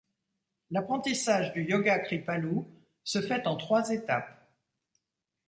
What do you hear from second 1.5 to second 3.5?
du yoga Kripalu se fait